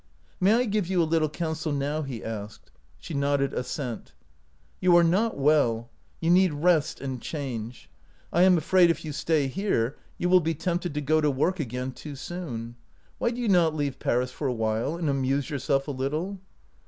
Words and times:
"May 0.41 0.55
I 0.55 0.65
give 0.65 0.87
you 0.87 0.99
a 1.03 1.03
little 1.03 1.29
counsel 1.29 1.71
now?" 1.71 2.01
he 2.01 2.23
asked. 2.23 2.71
She 2.97 3.13
nodded 3.13 3.53
assent." 3.53 4.13
You 4.81 4.97
are 4.97 5.03
not 5.03 5.37
well. 5.37 5.91
You 6.19 6.31
need 6.31 6.51
rest 6.55 6.99
and 6.99 7.21
change. 7.21 7.87
I 8.33 8.41
am 8.41 8.57
afraid 8.57 8.89
if 8.89 9.05
you 9.05 9.11
stay 9.11 9.45
here 9.47 9.95
you 10.17 10.27
will 10.27 10.39
be 10.39 10.55
tempted 10.55 10.95
to 10.95 11.01
go 11.01 11.21
to 11.21 11.29
work 11.29 11.59
again 11.59 11.91
too 11.91 12.15
soon. 12.15 12.77
Why 13.19 13.29
do 13.29 13.39
you 13.39 13.47
not 13.47 13.75
leave 13.75 13.99
Paris 13.99 14.31
for 14.31 14.47
a 14.47 14.53
while 14.53 14.95
and 14.95 15.07
amuse 15.07 15.51
yourself 15.51 15.87
a 15.87 15.91
little 15.91 16.39